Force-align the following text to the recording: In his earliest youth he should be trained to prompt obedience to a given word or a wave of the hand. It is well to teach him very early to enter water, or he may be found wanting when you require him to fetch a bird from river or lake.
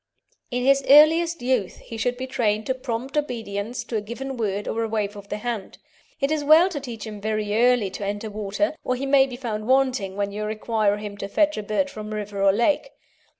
In 0.49 0.63
his 0.63 0.83
earliest 0.89 1.43
youth 1.43 1.77
he 1.77 1.95
should 1.95 2.17
be 2.17 2.25
trained 2.25 2.65
to 2.65 2.73
prompt 2.73 3.15
obedience 3.15 3.83
to 3.83 3.97
a 3.97 4.01
given 4.01 4.35
word 4.35 4.67
or 4.67 4.81
a 4.83 4.87
wave 4.87 5.15
of 5.15 5.29
the 5.29 5.37
hand. 5.37 5.77
It 6.19 6.31
is 6.31 6.43
well 6.43 6.69
to 6.69 6.79
teach 6.79 7.05
him 7.05 7.21
very 7.21 7.53
early 7.55 7.91
to 7.91 8.03
enter 8.07 8.31
water, 8.31 8.75
or 8.83 8.95
he 8.95 9.05
may 9.05 9.27
be 9.27 9.35
found 9.35 9.67
wanting 9.67 10.15
when 10.15 10.31
you 10.31 10.43
require 10.43 10.97
him 10.97 11.17
to 11.17 11.27
fetch 11.27 11.55
a 11.55 11.61
bird 11.61 11.87
from 11.91 12.11
river 12.15 12.41
or 12.41 12.51
lake. 12.51 12.89